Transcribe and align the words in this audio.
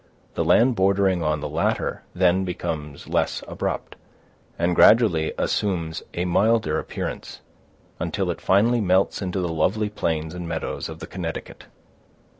The 0.33 0.43
land 0.43 0.75
bordering 0.75 1.21
on 1.21 1.41
the 1.41 1.47
latter 1.47 2.01
then 2.15 2.43
becomes 2.43 3.07
less 3.07 3.43
abrupt, 3.47 3.95
and 4.57 4.75
gradually 4.75 5.31
assumes 5.37 6.01
a 6.15 6.25
milder 6.25 6.79
appearance, 6.79 7.41
until 7.99 8.31
it 8.31 8.41
finally 8.41 8.81
melts 8.81 9.21
into 9.21 9.41
the 9.41 9.53
lovely 9.53 9.89
plains 9.89 10.33
and 10.33 10.47
meadows 10.49 10.89
of 10.89 11.01
the 11.01 11.05
Connecticut. 11.07 11.65